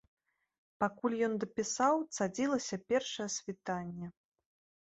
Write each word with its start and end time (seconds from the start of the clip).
Пакуль 0.83 1.15
ён 1.27 1.33
дапісаў, 1.43 2.01
цадзілася 2.17 2.75
першае 2.93 3.29
світанне. 3.37 4.07